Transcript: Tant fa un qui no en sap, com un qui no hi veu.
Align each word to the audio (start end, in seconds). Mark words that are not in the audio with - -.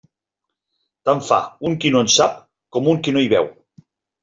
Tant 1.09 1.21
fa 1.27 1.37
un 1.69 1.77
qui 1.85 1.93
no 1.97 2.03
en 2.07 2.11
sap, 2.15 2.41
com 2.79 2.91
un 2.97 3.01
qui 3.05 3.17
no 3.19 3.25
hi 3.27 3.31
veu. 3.37 3.55